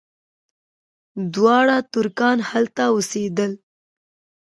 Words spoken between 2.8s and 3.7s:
اوسېدل.